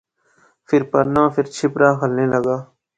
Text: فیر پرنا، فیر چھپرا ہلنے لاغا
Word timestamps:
فیر 0.67 0.83
پرنا، 0.91 1.21
فیر 1.33 1.45
چھپرا 1.55 1.89
ہلنے 1.99 2.25
لاغا 2.31 2.57